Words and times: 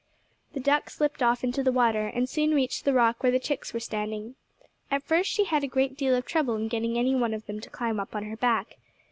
The 0.53 0.59
duck 0.59 0.89
slipped 0.89 1.21
off 1.21 1.43
into 1.43 1.61
the 1.61 1.71
water, 1.71 2.07
and 2.07 2.27
soon 2.27 2.55
reached 2.55 2.85
the 2.85 2.93
rock 2.93 3.21
where 3.21 3.31
the 3.31 3.37
chicks 3.37 3.71
were 3.71 3.79
standing. 3.79 4.33
At 4.89 5.03
first 5.03 5.29
she 5.29 5.43
had 5.43 5.63
a 5.63 5.67
great 5.67 5.95
deal 5.95 6.15
of 6.15 6.25
trouble 6.25 6.55
in 6.55 6.69
getting 6.69 6.97
any 6.97 7.13
one 7.13 7.35
of 7.35 7.45
them 7.45 7.59
to 7.61 7.69
climb 7.69 7.99
up 7.99 8.15
on 8.15 8.23
her 8.23 8.35
back. 8.35 8.77